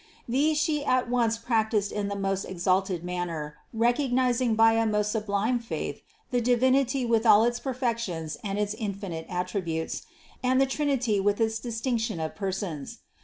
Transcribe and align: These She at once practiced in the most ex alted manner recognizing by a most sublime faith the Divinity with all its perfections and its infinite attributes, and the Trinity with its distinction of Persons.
These 0.27 0.57
She 0.57 0.83
at 0.83 1.11
once 1.11 1.37
practiced 1.37 1.91
in 1.91 2.07
the 2.07 2.15
most 2.15 2.43
ex 2.49 2.63
alted 2.65 3.03
manner 3.03 3.57
recognizing 3.71 4.55
by 4.55 4.73
a 4.73 4.83
most 4.87 5.11
sublime 5.11 5.59
faith 5.59 6.01
the 6.31 6.41
Divinity 6.41 7.05
with 7.05 7.23
all 7.23 7.43
its 7.43 7.59
perfections 7.59 8.35
and 8.43 8.57
its 8.57 8.73
infinite 8.73 9.27
attributes, 9.29 10.07
and 10.41 10.59
the 10.59 10.65
Trinity 10.65 11.19
with 11.19 11.39
its 11.39 11.59
distinction 11.59 12.19
of 12.19 12.33
Persons. 12.33 12.97